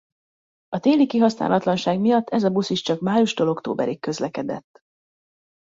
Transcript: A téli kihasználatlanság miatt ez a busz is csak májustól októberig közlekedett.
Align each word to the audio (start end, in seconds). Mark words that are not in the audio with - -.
A 0.69 0.79
téli 0.79 1.05
kihasználatlanság 1.07 1.99
miatt 1.99 2.29
ez 2.29 2.43
a 2.43 2.49
busz 2.49 2.69
is 2.69 2.81
csak 2.81 3.01
májustól 3.01 3.47
októberig 3.49 3.99
közlekedett. 3.99 4.83